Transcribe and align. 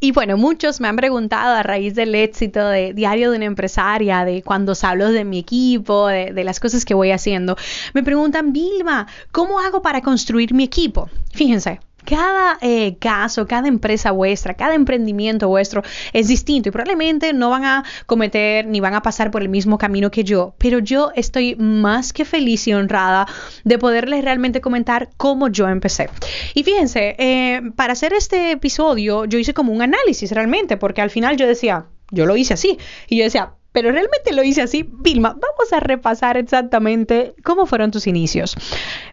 Y 0.00 0.12
bueno, 0.12 0.36
muchos 0.36 0.80
me 0.80 0.86
han 0.86 0.94
preguntado 0.94 1.56
a 1.56 1.62
raíz 1.64 1.94
del 1.94 2.14
éxito 2.14 2.68
de 2.68 2.94
Diario 2.94 3.32
de 3.32 3.36
una 3.36 3.46
empresaria, 3.46 4.24
de 4.24 4.42
cuando 4.42 4.74
hablo 4.82 5.10
de 5.10 5.24
mi 5.24 5.40
equipo, 5.40 6.06
de, 6.06 6.32
de, 6.32 6.44
las 6.44 6.60
cosas 6.60 6.84
que 6.84 6.94
voy 6.94 7.10
haciendo, 7.10 7.56
me 7.94 8.04
preguntan, 8.04 8.52
Vilma, 8.52 9.08
¿cómo 9.32 9.58
hago 9.58 9.82
para 9.82 10.00
construir 10.00 10.54
mi 10.54 10.62
equipo? 10.62 11.10
Fíjense, 11.32 11.80
cada 12.08 12.56
eh, 12.62 12.96
caso, 12.98 13.46
cada 13.46 13.68
empresa 13.68 14.12
vuestra, 14.12 14.54
cada 14.54 14.74
emprendimiento 14.74 15.46
vuestro 15.46 15.82
es 16.14 16.26
distinto 16.26 16.70
y 16.70 16.72
probablemente 16.72 17.34
no 17.34 17.50
van 17.50 17.66
a 17.66 17.84
cometer 18.06 18.66
ni 18.66 18.80
van 18.80 18.94
a 18.94 19.02
pasar 19.02 19.30
por 19.30 19.42
el 19.42 19.50
mismo 19.50 19.76
camino 19.76 20.10
que 20.10 20.24
yo, 20.24 20.54
pero 20.56 20.78
yo 20.78 21.12
estoy 21.14 21.54
más 21.56 22.14
que 22.14 22.24
feliz 22.24 22.66
y 22.66 22.72
honrada 22.72 23.26
de 23.64 23.78
poderles 23.78 24.24
realmente 24.24 24.62
comentar 24.62 25.10
cómo 25.18 25.48
yo 25.48 25.68
empecé. 25.68 26.08
Y 26.54 26.64
fíjense, 26.64 27.14
eh, 27.18 27.60
para 27.76 27.92
hacer 27.92 28.14
este 28.14 28.52
episodio 28.52 29.26
yo 29.26 29.38
hice 29.38 29.52
como 29.52 29.74
un 29.74 29.82
análisis 29.82 30.32
realmente, 30.32 30.78
porque 30.78 31.02
al 31.02 31.10
final 31.10 31.36
yo 31.36 31.46
decía, 31.46 31.88
yo 32.10 32.24
lo 32.24 32.38
hice 32.38 32.54
así, 32.54 32.78
y 33.06 33.18
yo 33.18 33.24
decía, 33.24 33.52
pero 33.72 33.92
realmente 33.92 34.32
lo 34.32 34.42
hice 34.42 34.62
así. 34.62 34.88
Vilma, 34.88 35.30
vamos 35.30 35.72
a 35.72 35.80
repasar 35.80 36.36
exactamente 36.36 37.34
cómo 37.44 37.66
fueron 37.66 37.90
tus 37.90 38.06
inicios. 38.06 38.56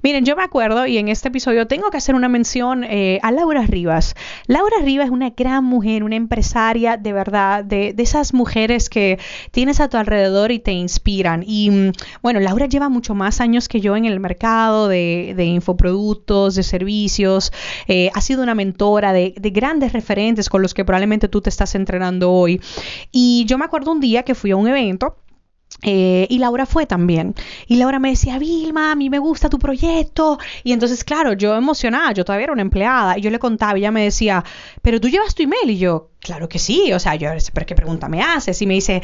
Miren, 0.01 0.23
yo 0.23 0.35
me 0.35 0.43
acuerdo 0.43 0.85
y 0.85 0.97
en 0.97 1.09
este 1.09 1.27
episodio 1.27 1.67
tengo 1.67 1.91
que 1.91 1.97
hacer 1.97 2.15
una 2.15 2.29
mención 2.29 2.83
eh, 2.83 3.19
a 3.21 3.31
Laura 3.31 3.63
Rivas. 3.63 4.15
Laura 4.47 4.77
Rivas 4.81 5.07
es 5.07 5.11
una 5.11 5.31
gran 5.31 5.63
mujer, 5.65 6.03
una 6.03 6.15
empresaria 6.15 6.95
de 6.97 7.11
verdad, 7.11 7.65
de, 7.65 7.93
esas 7.97 8.33
mujeres 8.33 8.89
que 8.89 9.19
tienes 9.51 9.79
a 9.79 9.89
tu 9.89 9.97
alrededor 9.97 10.51
y 10.51 10.59
te 10.59 10.71
inspiran. 10.71 11.43
Y 11.45 11.69
mm, 11.71 11.91
bueno, 12.21 12.39
Laura 12.39 12.67
lleva 12.67 12.87
mucho 12.87 13.13
más 13.13 13.41
años 13.41 13.67
que 13.67 13.81
yo 13.81 13.95
en 13.97 14.05
el 14.05 14.19
mercado 14.19 14.87
de, 14.87 15.35
infoproductos, 15.37 16.55
de 16.55 16.63
servicios. 16.63 17.51
Eh, 17.87 18.09
ha 18.13 18.21
sido 18.21 18.41
una 18.41 18.55
mentora 18.55 19.11
de, 19.11 19.33
de 19.37 19.49
grandes 19.49 19.91
referentes 19.91 20.49
con 20.49 20.61
los 20.61 20.73
que 20.73 20.85
probablemente 20.85 21.27
tú 21.27 21.41
te 21.41 21.49
estás 21.49 21.75
entrenando 21.75 22.31
hoy. 22.31 22.61
Y 23.11 23.45
yo 23.47 23.57
me 23.57 23.65
acuerdo 23.65 23.91
un 23.91 23.99
día 23.99 24.23
que 24.23 24.33
fui 24.35 24.44
un 24.53 24.67
evento 24.67 25.17
eh, 25.83 26.25
y 26.29 26.39
Laura 26.39 26.65
fue 26.65 26.85
también. 26.85 27.35
Y 27.67 27.75
Laura 27.75 27.99
me 27.99 28.09
decía, 28.09 28.39
Vilma, 28.39 28.91
a 28.91 28.95
mí 28.95 29.09
me 29.09 29.19
gusta 29.19 29.49
tu 29.49 29.59
proyecto. 29.59 30.39
Y 30.63 30.71
entonces, 30.71 31.03
claro, 31.03 31.33
yo 31.33 31.55
emocionada, 31.55 32.11
yo 32.13 32.25
todavía 32.25 32.45
era 32.45 32.53
una 32.53 32.61
empleada. 32.61 33.17
Y 33.17 33.21
yo 33.21 33.29
le 33.29 33.39
contaba, 33.39 33.77
y 33.77 33.81
ella 33.81 33.91
me 33.91 34.03
decía, 34.03 34.43
pero 34.81 34.99
tú 35.01 35.09
llevas 35.09 35.35
tu 35.35 35.43
email. 35.43 35.69
Y 35.69 35.77
yo, 35.77 36.11
claro 36.19 36.49
que 36.49 36.59
sí. 36.59 36.93
O 36.93 36.99
sea, 36.99 37.15
yo, 37.15 37.29
¿pero 37.53 37.65
qué 37.65 37.75
pregunta 37.75 38.07
me 38.09 38.21
haces? 38.21 38.61
Y 38.61 38.67
me 38.67 38.75
dice, 38.75 39.01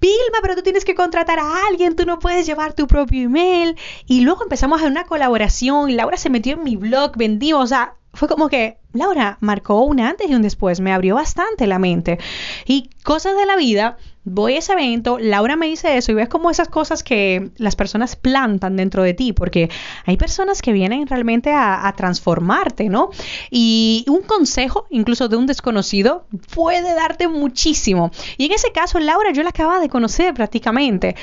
Vilma, 0.00 0.38
pero 0.42 0.54
tú 0.54 0.62
tienes 0.62 0.84
que 0.84 0.94
contratar 0.94 1.38
a 1.38 1.66
alguien, 1.68 1.96
tú 1.96 2.04
no 2.04 2.18
puedes 2.18 2.46
llevar 2.46 2.74
tu 2.74 2.86
propio 2.86 3.22
email. 3.24 3.76
Y 4.06 4.20
luego 4.20 4.42
empezamos 4.42 4.82
a 4.82 4.86
una 4.86 5.04
colaboración. 5.04 5.90
Y 5.90 5.94
Laura 5.94 6.16
se 6.16 6.30
metió 6.30 6.54
en 6.54 6.64
mi 6.64 6.76
blog, 6.76 7.16
vendimos, 7.16 7.64
o 7.64 7.66
sea, 7.66 7.94
fue 8.20 8.28
como 8.28 8.50
que 8.50 8.76
Laura 8.92 9.38
marcó 9.40 9.80
un 9.80 9.98
antes 9.98 10.28
y 10.28 10.34
un 10.34 10.42
después, 10.42 10.78
me 10.80 10.92
abrió 10.92 11.14
bastante 11.14 11.66
la 11.66 11.78
mente. 11.78 12.18
Y 12.66 12.90
cosas 13.02 13.34
de 13.34 13.46
la 13.46 13.56
vida 13.56 13.96
voy 14.24 14.56
a 14.56 14.58
ese 14.58 14.74
evento, 14.74 15.18
Laura 15.18 15.56
me 15.56 15.68
dice 15.68 15.96
eso 15.96 16.12
y 16.12 16.16
ves 16.16 16.28
como 16.28 16.50
esas 16.50 16.68
cosas 16.68 17.02
que 17.02 17.50
las 17.56 17.76
personas 17.76 18.16
plantan 18.16 18.76
dentro 18.76 19.02
de 19.02 19.14
ti, 19.14 19.32
porque 19.32 19.70
hay 20.04 20.18
personas 20.18 20.60
que 20.60 20.74
vienen 20.74 21.06
realmente 21.06 21.50
a, 21.54 21.90
transformarte, 21.96 22.90
¿no? 22.90 23.08
Y 23.50 24.04
un 24.06 24.20
consejo, 24.20 24.86
incluso 24.90 25.28
de 25.28 25.36
un 25.36 25.46
desconocido, 25.46 26.26
puede 26.54 26.94
darte 26.94 27.26
muchísimo. 27.26 28.10
Y 28.36 28.44
en 28.44 28.52
ese 28.52 28.70
caso, 28.70 28.98
Laura, 28.98 29.32
yo 29.32 29.42
la 29.42 29.48
acababa 29.48 29.80
de 29.80 29.88
conocer 29.88 30.34
prácticamente. 30.34 31.16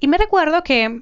Y 0.00 0.06
me 0.06 0.18
recuerdo 0.18 0.62
que, 0.62 1.00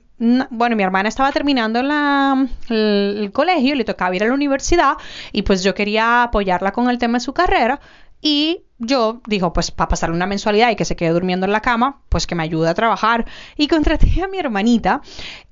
bueno, 0.50 0.76
mi 0.76 0.82
hermana 0.82 1.08
estaba 1.08 1.32
terminando 1.32 1.82
la, 1.82 2.46
el, 2.68 3.16
el 3.18 3.32
colegio, 3.32 3.74
le 3.74 3.84
tocaba 3.84 4.14
ir 4.14 4.22
a 4.22 4.26
la 4.26 4.34
universidad 4.34 4.94
y 5.32 5.42
pues 5.42 5.62
yo 5.64 5.74
quería 5.74 6.24
apoyarla 6.24 6.72
con 6.72 6.90
el 6.90 6.98
tema 6.98 7.18
de 7.18 7.24
su 7.24 7.32
carrera 7.32 7.80
y 8.20 8.64
yo 8.80 9.20
dijo, 9.26 9.52
pues 9.52 9.70
para 9.70 9.88
pasarle 9.88 10.16
una 10.16 10.26
mensualidad 10.26 10.70
y 10.70 10.76
que 10.76 10.84
se 10.84 10.96
quede 10.96 11.10
durmiendo 11.10 11.46
en 11.46 11.52
la 11.52 11.60
cama, 11.60 12.00
pues 12.08 12.26
que 12.26 12.34
me 12.34 12.42
ayude 12.42 12.68
a 12.68 12.74
trabajar. 12.74 13.26
Y 13.56 13.68
contraté 13.68 14.22
a 14.22 14.28
mi 14.28 14.38
hermanita 14.38 15.02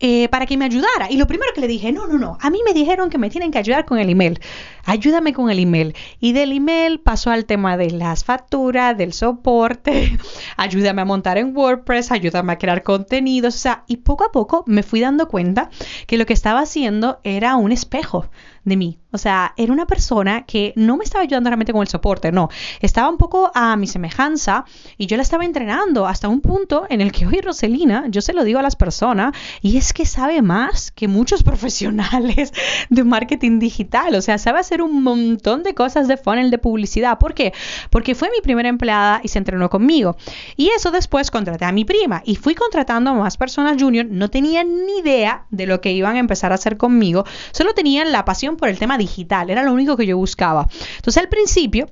eh, 0.01 0.29
para 0.29 0.47
que 0.47 0.57
me 0.57 0.65
ayudara. 0.65 1.11
Y 1.11 1.17
lo 1.19 1.27
primero 1.27 1.53
que 1.55 1.61
le 1.61 1.69
dije, 1.69 1.93
no, 1.93 2.07
no, 2.07 2.19
no, 2.19 2.39
a 2.41 2.51
mí 2.51 2.61
me 2.65 2.73
dijeron 2.73 3.11
que 3.11 3.19
me 3.19 3.31
tienen 3.31 3.51
que 3.51 3.59
ayudar 3.59 3.85
con 3.85 3.99
el 3.99 4.09
email. 4.09 4.41
Ayúdame 4.85 5.35
con 5.35 5.51
el 5.51 5.59
email. 5.59 5.95
Y 6.21 6.33
del 6.33 6.53
email 6.53 7.01
pasó 7.01 7.31
al 7.31 7.45
tema 7.45 7.77
de 7.77 7.91
las 7.91 8.25
facturas, 8.25 8.97
del 8.97 9.13
soporte, 9.13 10.19
ayúdame 10.57 11.03
a 11.03 11.05
montar 11.05 11.37
en 11.37 11.55
WordPress, 11.55 12.11
ayúdame 12.11 12.55
a 12.55 12.59
crear 12.59 12.83
contenidos. 12.83 13.55
O 13.55 13.59
sea, 13.59 13.85
y 13.87 13.99
poco 13.99 14.25
a 14.25 14.33
poco 14.33 14.65
me 14.67 14.83
fui 14.83 15.01
dando 15.01 15.29
cuenta 15.29 15.69
que 16.07 16.17
lo 16.17 16.25
que 16.25 16.33
estaba 16.33 16.61
haciendo 16.61 17.21
era 17.25 17.57
un 17.57 17.73
espejo 17.73 18.31
de 18.65 18.77
mí. 18.77 18.99
O 19.11 19.19
sea, 19.19 19.55
era 19.57 19.73
una 19.73 19.87
persona 19.87 20.45
que 20.45 20.73
no 20.77 20.97
me 20.97 21.05
estaba 21.05 21.25
ayudando 21.25 21.49
realmente 21.49 21.73
con 21.73 21.83
el 21.83 21.89
soporte, 21.89 22.31
no. 22.31 22.51
Estaba 22.81 23.09
poco 23.19 23.51
a 23.55 23.77
mi 23.77 23.87
semejanza 23.87 24.65
y 24.97 25.07
yo 25.07 25.17
la 25.17 25.23
estaba 25.23 25.45
entrenando 25.45 26.07
hasta 26.07 26.29
un 26.29 26.41
punto 26.41 26.87
en 26.89 27.01
el 27.01 27.13
que 27.13 27.27
hoy 27.27 27.41
Roselina, 27.41 28.07
yo 28.09 28.21
se 28.23 28.33
lo 28.33 28.45
digo 28.45 28.59
a 28.59 28.63
las 28.63 28.77
personas, 28.77 29.35
y 29.61 29.77
es 29.77 29.93
que 29.93 30.07
sabe 30.07 30.41
más 30.43 30.91
que 30.93 31.09
muchos 31.09 31.43
profesionales 31.49 32.53
de 32.89 33.05
marketing 33.05 33.59
digital, 33.59 34.15
o 34.15 34.23
sea, 34.23 34.39
sabe 34.39 34.61
hacer 34.61 34.83
un 34.83 35.03
montón 35.03 35.63
de 35.63 35.75
cosas 35.75 36.09
de 36.09 36.17
funnel 36.17 36.51
de 36.51 36.59
publicidad. 36.59 37.19
¿Por 37.19 37.35
qué? 37.35 37.53
Porque 37.91 38.15
fue 38.15 38.31
mi 38.31 38.41
primera 38.41 38.69
empleada 38.69 39.21
y 39.23 39.29
se 39.29 39.39
entrenó 39.39 39.69
conmigo. 39.69 40.17
Y 40.57 40.69
eso 40.69 40.91
después 40.91 41.31
contraté 41.31 41.65
a 41.65 41.73
mi 41.73 41.85
prima 41.85 42.23
y 42.25 42.37
fui 42.37 42.55
contratando 42.55 43.11
a 43.11 43.15
más 43.15 43.37
personas 43.37 43.81
junior, 43.81 44.07
no 44.09 44.31
tenían 44.31 44.87
ni 44.87 44.99
idea 44.99 45.47
de 45.51 45.67
lo 45.67 45.81
que 45.81 45.93
iban 45.93 46.17
a 46.17 46.21
empezar 46.21 46.53
a 46.53 46.55
hacer 46.55 46.77
conmigo, 46.77 47.25
solo 47.53 47.75
tenían 47.75 48.13
la 48.13 48.25
pasión 48.25 48.57
por 48.57 48.69
el 48.69 48.79
tema 48.79 48.99
digital, 48.99 49.51
era 49.51 49.63
lo 49.63 49.73
único 49.73 49.97
que 49.97 50.07
yo 50.07 50.17
buscaba. 50.17 50.69
Entonces 50.97 51.23
al 51.23 51.29
principio 51.29 51.89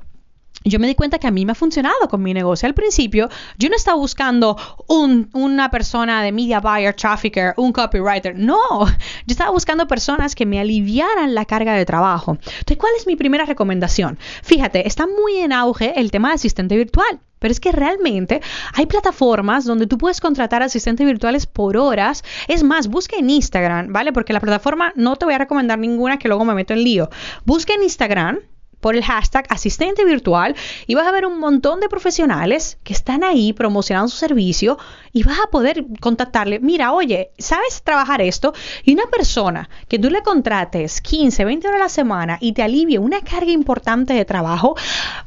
yo 0.70 0.78
me 0.78 0.86
di 0.86 0.94
cuenta 0.94 1.18
que 1.18 1.26
a 1.26 1.30
mí 1.30 1.44
me 1.44 1.52
ha 1.52 1.54
funcionado 1.54 2.08
con 2.08 2.22
mi 2.22 2.34
negocio. 2.34 2.66
Al 2.66 2.74
principio, 2.74 3.28
yo 3.58 3.68
no 3.68 3.76
estaba 3.76 3.96
buscando 3.96 4.56
una 4.88 5.70
persona 5.70 6.22
de 6.22 6.32
media 6.32 6.60
buyer, 6.60 6.94
trafficker, 6.94 7.54
un 7.56 7.72
copywriter. 7.72 8.36
No, 8.36 8.58
yo 8.86 8.94
estaba 9.26 9.50
buscando 9.50 9.86
personas 9.86 10.34
que 10.34 10.46
me 10.46 10.60
aliviaran 10.60 11.34
la 11.34 11.44
carga 11.44 11.74
de 11.74 11.84
trabajo. 11.84 12.32
Entonces, 12.42 12.76
¿cuál 12.78 12.92
es 12.98 13.06
mi 13.06 13.16
primera 13.16 13.44
recomendación? 13.44 14.18
Fíjate, 14.42 14.86
está 14.86 15.06
muy 15.06 15.38
en 15.38 15.52
auge 15.52 15.98
el 15.98 16.10
tema 16.10 16.28
de 16.28 16.34
asistente 16.34 16.76
virtual. 16.76 17.20
Pero 17.38 17.52
es 17.52 17.60
que 17.60 17.70
realmente 17.70 18.40
hay 18.72 18.86
plataformas 18.86 19.66
donde 19.66 19.86
tú 19.86 19.98
puedes 19.98 20.22
contratar 20.22 20.62
asistentes 20.62 21.06
virtuales 21.06 21.46
por 21.46 21.76
horas. 21.76 22.24
Es 22.48 22.62
más, 22.62 22.88
busca 22.88 23.16
en 23.16 23.28
Instagram, 23.28 23.92
¿vale? 23.92 24.12
Porque 24.14 24.32
la 24.32 24.40
plataforma 24.40 24.94
no 24.96 25.16
te 25.16 25.26
voy 25.26 25.34
a 25.34 25.38
recomendar 25.38 25.78
ninguna 25.78 26.18
que 26.18 26.28
luego 26.28 26.46
me 26.46 26.54
meto 26.54 26.72
en 26.72 26.82
lío. 26.82 27.10
Busca 27.44 27.74
en 27.74 27.82
Instagram 27.82 28.38
por 28.86 28.94
el 28.94 29.02
hashtag 29.02 29.46
asistente 29.48 30.04
virtual 30.04 30.54
y 30.86 30.94
vas 30.94 31.08
a 31.08 31.10
ver 31.10 31.26
un 31.26 31.40
montón 31.40 31.80
de 31.80 31.88
profesionales 31.88 32.78
que 32.84 32.92
están 32.92 33.24
ahí 33.24 33.52
promocionando 33.52 34.08
su 34.08 34.16
servicio 34.16 34.78
y 35.12 35.24
vas 35.24 35.40
a 35.40 35.50
poder 35.50 35.86
contactarle, 35.98 36.60
mira, 36.60 36.92
oye, 36.92 37.32
¿sabes 37.36 37.82
trabajar 37.82 38.20
esto? 38.20 38.54
Y 38.84 38.94
una 38.94 39.06
persona 39.06 39.68
que 39.88 39.98
tú 39.98 40.08
le 40.08 40.22
contrates 40.22 41.00
15, 41.00 41.44
20 41.44 41.66
horas 41.66 41.80
a 41.80 41.82
la 41.82 41.88
semana 41.88 42.38
y 42.40 42.52
te 42.52 42.62
alivie 42.62 43.00
una 43.00 43.22
carga 43.22 43.50
importante 43.50 44.14
de 44.14 44.24
trabajo, 44.24 44.76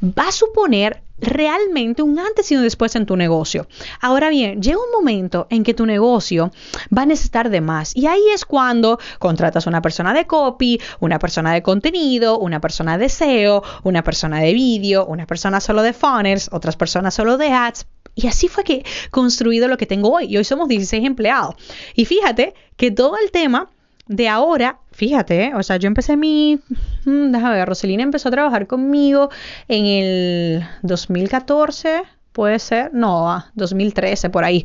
va 0.02 0.28
a 0.28 0.32
suponer 0.32 1.02
realmente 1.20 2.02
un 2.02 2.18
antes 2.18 2.50
y 2.50 2.56
un 2.56 2.62
después 2.62 2.96
en 2.96 3.06
tu 3.06 3.16
negocio. 3.16 3.66
Ahora 4.00 4.28
bien, 4.28 4.60
llega 4.60 4.78
un 4.78 4.90
momento 4.92 5.46
en 5.50 5.64
que 5.64 5.74
tu 5.74 5.86
negocio 5.86 6.50
va 6.96 7.02
a 7.02 7.06
necesitar 7.06 7.50
de 7.50 7.60
más 7.60 7.96
y 7.96 8.06
ahí 8.06 8.22
es 8.34 8.44
cuando 8.44 8.98
contratas 9.18 9.66
una 9.66 9.82
persona 9.82 10.14
de 10.14 10.26
copy, 10.26 10.80
una 11.00 11.18
persona 11.18 11.52
de 11.52 11.62
contenido, 11.62 12.38
una 12.38 12.60
persona 12.60 12.98
de 12.98 13.08
SEO, 13.08 13.62
una 13.82 14.02
persona 14.02 14.40
de 14.40 14.52
vídeo, 14.52 15.06
una 15.06 15.26
persona 15.26 15.60
solo 15.60 15.82
de 15.82 15.92
funnels, 15.92 16.48
otras 16.52 16.76
personas 16.76 17.14
solo 17.14 17.36
de 17.36 17.48
ads. 17.48 17.86
Y 18.14 18.26
así 18.26 18.48
fue 18.48 18.64
que 18.64 18.84
construido 19.10 19.68
lo 19.68 19.76
que 19.76 19.86
tengo 19.86 20.10
hoy. 20.12 20.26
Y 20.26 20.36
hoy 20.36 20.44
somos 20.44 20.68
16 20.68 21.04
empleados. 21.06 21.54
Y 21.94 22.04
fíjate 22.04 22.54
que 22.76 22.90
todo 22.90 23.16
el 23.16 23.30
tema 23.30 23.70
de 24.06 24.28
ahora, 24.28 24.80
fíjate, 25.00 25.44
¿eh? 25.44 25.52
o 25.54 25.62
sea, 25.62 25.78
yo 25.78 25.86
empecé 25.86 26.14
mi, 26.14 26.60
mm, 27.06 27.32
déjame 27.32 27.54
ver, 27.56 27.66
Roselina 27.66 28.02
empezó 28.02 28.28
a 28.28 28.32
trabajar 28.32 28.66
conmigo 28.66 29.30
en 29.66 29.86
el 29.86 30.62
2014, 30.82 32.02
puede 32.32 32.58
ser, 32.58 32.92
no, 32.92 33.42
2013 33.54 34.28
por 34.28 34.44
ahí. 34.44 34.62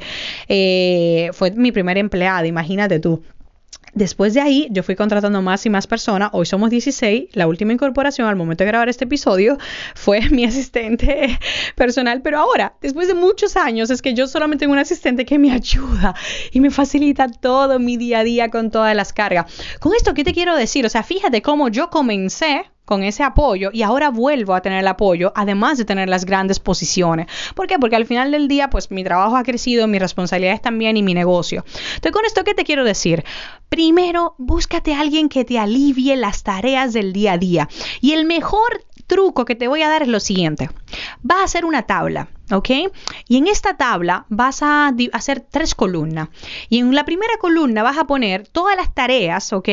Eh, 0.50 1.30
fue 1.32 1.52
mi 1.52 1.72
primera 1.72 2.02
empleada, 2.02 2.46
imagínate 2.46 3.00
tú. 3.00 3.24
Después 3.96 4.34
de 4.34 4.42
ahí, 4.42 4.68
yo 4.72 4.84
fui 4.84 4.98
contratando 4.98 5.42
más 5.42 5.66
y 5.66 5.70
más 5.70 5.88
personas. 5.88 6.30
Hoy 6.34 6.46
somos 6.46 6.70
16. 6.70 7.30
La 7.32 7.48
última 7.48 7.72
incorporación 7.72 8.28
al 8.28 8.36
momento 8.36 8.66
de 8.66 8.68
grabar 8.68 8.90
este 8.90 9.06
episodio 9.06 9.58
fue 9.96 10.30
mi 10.32 10.44
asistente 10.44 11.40
personal. 11.76 12.22
Pero 12.22 12.40
ahora, 12.40 12.76
después 12.82 13.08
de 13.08 13.14
muchos 13.14 13.56
años, 13.56 13.90
es 13.90 14.02
que 14.02 14.14
yo 14.14 14.28
solamente 14.28 14.64
tengo 14.64 14.74
un 14.74 14.80
asistente 14.80 15.24
que 15.24 15.40
me 15.40 15.52
ayuda 15.54 16.14
y 16.52 16.60
me 16.60 16.72
facilita 16.72 17.30
todo 17.30 17.80
mi 17.80 17.96
día 17.96 18.20
a 18.20 18.24
día 18.26 18.52
con 18.52 18.70
todas 18.70 18.94
las 18.98 19.14
cargas. 19.14 19.46
Con 19.80 19.94
esto, 19.94 20.14
¿qué 20.14 20.26
te 20.26 20.34
quiero 20.34 20.58
decir? 20.58 20.86
O 20.86 20.90
sea, 20.90 21.02
fíjate 21.02 21.42
cómo 21.42 21.70
yo 21.70 21.90
comencé 21.90 22.66
con 22.86 23.04
ese 23.04 23.24
apoyo 23.24 23.70
y 23.74 23.82
ahora 23.82 24.10
vuelvo 24.10 24.54
a 24.54 24.62
tener 24.62 24.80
el 24.80 24.88
apoyo, 24.88 25.34
además 25.36 25.78
de 25.78 25.86
tener 25.86 26.08
las 26.08 26.26
grandes 26.26 26.60
posiciones. 26.60 27.28
¿Por 27.56 27.68
qué? 27.68 27.78
Porque 27.80 27.96
al 27.96 28.06
final 28.06 28.32
del 28.32 28.48
día, 28.48 28.70
pues 28.70 28.92
mi 28.92 29.04
trabajo 29.04 29.36
ha 29.36 29.44
crecido, 29.44 29.88
mis 29.88 30.02
responsabilidades 30.02 30.62
también 30.62 30.98
y 30.98 31.04
mi 31.04 31.14
negocio. 31.14 31.66
Entonces, 31.96 32.12
con 32.12 32.26
esto, 32.26 32.44
¿qué 32.44 32.54
te 32.54 32.64
quiero 32.64 32.84
decir? 32.84 33.24
Primero, 33.70 34.36
búscate 34.38 34.94
a 34.94 35.02
alguien 35.02 35.30
que 35.30 35.44
te 35.44 35.60
alivie 35.60 36.16
las 36.16 36.44
tareas 36.44 36.94
del 36.94 37.12
día 37.12 37.34
a 37.34 37.38
día. 37.38 37.70
Y 38.02 38.14
el 38.14 38.26
mejor 38.26 38.86
truco 39.08 39.46
que 39.46 39.56
te 39.56 39.68
voy 39.68 39.82
a 39.82 39.90
dar 39.90 40.04
es 40.04 40.08
lo 40.08 40.20
siguiente. 40.20 40.70
Va 41.30 41.44
a 41.44 41.48
ser 41.48 41.66
una 41.66 41.84
tabla. 41.84 42.28
¿ok? 42.52 42.70
Y 43.28 43.38
en 43.38 43.48
esta 43.48 43.78
tabla 43.78 44.26
vas 44.30 44.62
a 44.62 44.94
hacer 45.14 45.40
tres 45.40 45.76
columnas. 45.76 46.30
Y 46.70 46.80
en 46.80 46.94
la 46.94 47.06
primera 47.06 47.34
columna 47.40 47.84
vas 47.84 47.98
a 47.98 48.06
poner 48.06 48.48
todas 48.48 48.76
las 48.76 48.94
tareas, 48.94 49.52
¿ok? 49.54 49.70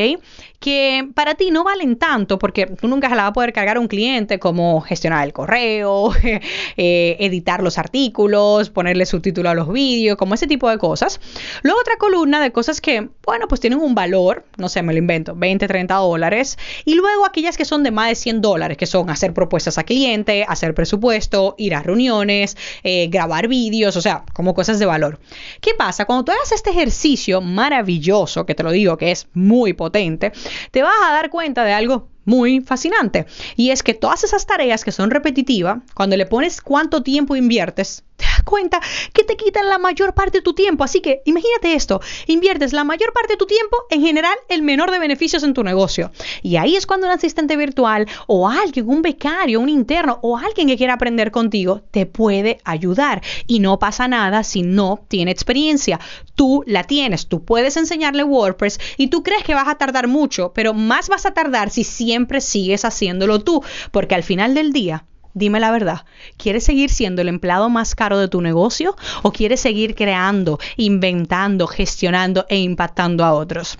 Que 0.59 1.09
para 1.13 1.35
ti 1.35 1.51
no 1.51 1.63
valen 1.63 1.97
tanto 1.97 2.39
porque 2.39 2.65
tú 2.65 2.87
nunca 2.87 3.09
se 3.09 3.15
la 3.15 3.23
vas 3.23 3.31
a 3.31 3.33
poder 3.33 3.53
cargar 3.53 3.77
a 3.77 3.79
un 3.79 3.87
cliente 3.87 4.39
como 4.39 4.81
gestionar 4.81 5.25
el 5.25 5.33
correo, 5.33 6.11
eh, 6.77 7.17
editar 7.19 7.61
los 7.61 7.77
artículos, 7.77 8.69
ponerle 8.69 9.05
subtítulo 9.05 9.49
a 9.49 9.53
los 9.53 9.71
vídeos, 9.71 10.17
como 10.17 10.33
ese 10.33 10.47
tipo 10.47 10.69
de 10.69 10.77
cosas. 10.77 11.19
Luego 11.63 11.79
otra 11.79 11.97
columna 11.97 12.41
de 12.41 12.51
cosas 12.51 12.81
que, 12.81 13.09
bueno, 13.25 13.47
pues 13.47 13.61
tienen 13.61 13.79
un 13.79 13.93
valor, 13.93 14.45
no 14.57 14.69
sé, 14.69 14.81
me 14.81 14.93
lo 14.93 14.99
invento, 14.99 15.35
20, 15.35 15.67
30 15.67 15.95
dólares. 15.95 16.57
Y 16.85 16.95
luego 16.95 17.25
aquellas 17.25 17.57
que 17.57 17.65
son 17.65 17.83
de 17.83 17.91
más 17.91 18.09
de 18.09 18.15
100 18.15 18.41
dólares, 18.41 18.77
que 18.77 18.85
son 18.85 19.09
hacer 19.09 19.33
propuestas 19.33 19.77
a 19.77 19.83
cliente, 19.83 20.45
hacer 20.47 20.73
presupuesto, 20.73 21.12
ir 21.57 21.75
a 21.75 21.81
reuniones, 21.81 22.57
eh, 22.83 23.07
grabar 23.07 23.47
vídeos, 23.47 23.95
o 23.95 24.01
sea, 24.01 24.23
como 24.33 24.53
cosas 24.53 24.79
de 24.79 24.85
valor. 24.85 25.19
¿Qué 25.61 25.71
pasa? 25.77 26.05
Cuando 26.05 26.25
tú 26.25 26.31
hagas 26.31 26.51
este 26.51 26.71
ejercicio 26.71 27.41
maravilloso, 27.41 28.45
que 28.45 28.55
te 28.55 28.63
lo 28.63 28.71
digo 28.71 28.97
que 28.97 29.11
es 29.11 29.27
muy 29.33 29.73
potente, 29.73 30.31
te 30.71 30.81
vas 30.81 30.93
a 31.05 31.13
dar 31.13 31.29
cuenta 31.29 31.63
de 31.63 31.73
algo 31.73 32.07
muy 32.25 32.61
fascinante. 32.61 33.25
Y 33.55 33.71
es 33.71 33.83
que 33.83 33.93
todas 33.93 34.23
esas 34.23 34.45
tareas 34.45 34.83
que 34.83 34.91
son 34.91 35.11
repetitivas, 35.11 35.79
cuando 35.93 36.17
le 36.17 36.25
pones 36.25 36.61
cuánto 36.61 37.03
tiempo 37.03 37.35
inviertes, 37.35 38.03
cuenta 38.43 38.79
que 39.13 39.23
te 39.23 39.37
quitan 39.37 39.67
la 39.69 39.77
mayor 39.77 40.13
parte 40.13 40.39
de 40.39 40.41
tu 40.41 40.53
tiempo. 40.53 40.83
Así 40.83 41.01
que 41.01 41.21
imagínate 41.25 41.73
esto, 41.73 42.01
inviertes 42.27 42.73
la 42.73 42.83
mayor 42.83 43.13
parte 43.13 43.33
de 43.33 43.37
tu 43.37 43.45
tiempo, 43.45 43.77
en 43.89 44.01
general 44.01 44.35
el 44.49 44.61
menor 44.61 44.91
de 44.91 44.99
beneficios 44.99 45.43
en 45.43 45.53
tu 45.53 45.63
negocio. 45.63 46.11
Y 46.41 46.57
ahí 46.57 46.75
es 46.75 46.85
cuando 46.85 47.07
un 47.07 47.13
asistente 47.13 47.57
virtual 47.57 48.07
o 48.27 48.47
alguien, 48.47 48.89
un 48.89 49.01
becario, 49.01 49.59
un 49.59 49.69
interno 49.69 50.19
o 50.21 50.37
alguien 50.37 50.67
que 50.67 50.77
quiera 50.77 50.93
aprender 50.93 51.31
contigo, 51.31 51.81
te 51.91 52.05
puede 52.05 52.59
ayudar. 52.63 53.21
Y 53.47 53.59
no 53.59 53.79
pasa 53.79 54.07
nada 54.07 54.43
si 54.43 54.61
no 54.61 55.05
tiene 55.07 55.31
experiencia. 55.31 55.99
Tú 56.35 56.63
la 56.65 56.83
tienes, 56.83 57.27
tú 57.27 57.43
puedes 57.43 57.77
enseñarle 57.77 58.23
WordPress 58.23 58.79
y 58.97 59.07
tú 59.07 59.23
crees 59.23 59.43
que 59.43 59.53
vas 59.53 59.67
a 59.67 59.75
tardar 59.75 60.07
mucho, 60.07 60.51
pero 60.53 60.73
más 60.73 61.09
vas 61.09 61.25
a 61.25 61.33
tardar 61.33 61.69
si 61.69 61.83
siempre 61.83 62.41
sigues 62.41 62.85
haciéndolo 62.85 63.39
tú, 63.39 63.63
porque 63.91 64.15
al 64.15 64.23
final 64.23 64.53
del 64.53 64.73
día, 64.73 65.05
dime 65.33 65.59
la 65.59 65.71
verdad, 65.71 66.05
¿quieres 66.37 66.63
seguir 66.63 66.89
siendo 66.89 67.21
el 67.21 67.27
empleado 67.27 67.69
más 67.69 67.95
caro 67.95 68.17
de 68.17 68.27
tu 68.27 68.41
negocio 68.41 68.95
o 69.21 69.31
quieres 69.31 69.61
seguir 69.61 69.95
creando, 69.95 70.59
inventando, 70.77 71.67
gestionando 71.67 72.45
e 72.49 72.57
impactando 72.57 73.23
a 73.23 73.33
otros? 73.33 73.77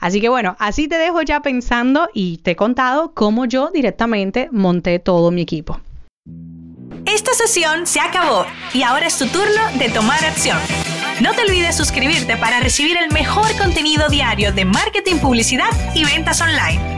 Así 0.00 0.20
que 0.20 0.28
bueno, 0.28 0.56
así 0.58 0.88
te 0.88 0.98
dejo 0.98 1.22
ya 1.22 1.40
pensando 1.40 2.08
y 2.14 2.38
te 2.38 2.52
he 2.52 2.56
contado 2.56 3.12
cómo 3.14 3.44
yo 3.44 3.70
directamente 3.72 4.48
monté 4.52 4.98
todo 4.98 5.30
mi 5.30 5.42
equipo. 5.42 5.80
Esta 7.06 7.32
sesión 7.34 7.86
se 7.86 8.00
acabó 8.00 8.46
y 8.74 8.82
ahora 8.82 9.06
es 9.06 9.16
tu 9.16 9.26
turno 9.26 9.78
de 9.78 9.88
tomar 9.90 10.24
acción. 10.24 10.58
No 11.20 11.32
te 11.32 11.42
olvides 11.42 11.76
suscribirte 11.76 12.36
para 12.36 12.60
recibir 12.60 12.96
el 12.96 13.12
mejor 13.12 13.56
contenido 13.56 14.08
diario 14.08 14.52
de 14.52 14.64
marketing, 14.64 15.16
publicidad 15.16 15.70
y 15.94 16.04
ventas 16.04 16.40
online. 16.40 16.95